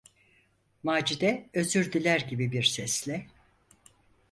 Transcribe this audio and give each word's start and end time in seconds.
Macide 0.83 1.49
özür 1.53 1.93
diler 1.93 2.19
gibi 2.19 2.51
bir 2.51 2.63
sesle: 2.63 3.27